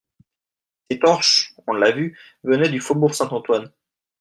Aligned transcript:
Ces 0.89 0.97
torches, 0.97 1.53
on 1.67 1.73
l'a 1.73 1.91
vu, 1.91 2.17
venaient 2.43 2.69
du 2.69 2.79
faubourg 2.79 3.13
Saint-Antoine. 3.13 3.71